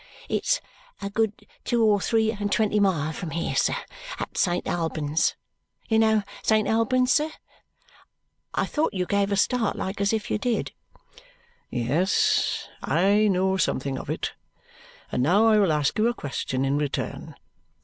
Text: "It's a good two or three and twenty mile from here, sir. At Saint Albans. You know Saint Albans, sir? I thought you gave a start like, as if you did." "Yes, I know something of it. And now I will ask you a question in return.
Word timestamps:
"It's 0.27 0.61
a 0.99 1.11
good 1.11 1.45
two 1.63 1.83
or 1.85 2.01
three 2.01 2.31
and 2.31 2.51
twenty 2.51 2.79
mile 2.79 3.13
from 3.13 3.29
here, 3.29 3.53
sir. 3.55 3.75
At 4.17 4.35
Saint 4.35 4.65
Albans. 4.65 5.35
You 5.89 5.99
know 5.99 6.23
Saint 6.41 6.67
Albans, 6.67 7.11
sir? 7.13 7.29
I 8.55 8.65
thought 8.65 8.95
you 8.95 9.05
gave 9.05 9.31
a 9.31 9.35
start 9.35 9.75
like, 9.75 10.01
as 10.01 10.11
if 10.11 10.31
you 10.31 10.39
did." 10.39 10.71
"Yes, 11.69 12.67
I 12.81 13.27
know 13.27 13.57
something 13.57 13.99
of 13.99 14.09
it. 14.09 14.33
And 15.11 15.21
now 15.21 15.45
I 15.45 15.59
will 15.59 15.71
ask 15.71 15.95
you 15.99 16.07
a 16.07 16.15
question 16.15 16.65
in 16.65 16.79
return. 16.79 17.35